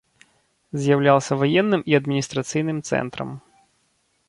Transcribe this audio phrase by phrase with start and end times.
[0.85, 3.29] З'яўляўся ваенным і адміністрацыйным цэнтрам.